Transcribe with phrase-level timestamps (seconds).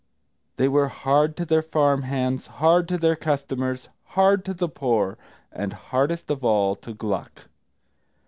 [0.55, 5.15] They were hard to their farm hands, hard to their customers, hard to the poor,
[5.51, 7.43] and hardest of all to Gluck.